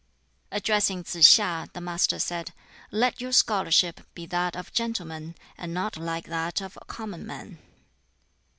Addressing 0.51 1.03
Tsz 1.03 1.17
hiŠ, 1.37 1.73
the 1.73 1.79
Master 1.79 2.17
said, 2.17 2.53
"Let 2.89 3.21
your 3.21 3.31
scholarship 3.31 4.01
be 4.15 4.25
that 4.25 4.55
of 4.55 4.73
gentlemen, 4.73 5.35
and 5.59 5.75
not 5.75 5.95
like 5.95 6.25
that 6.25 6.59
of 6.59 6.75
common 6.87 7.23
men." 7.23 7.59